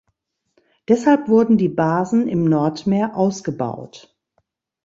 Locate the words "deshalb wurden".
0.87-1.59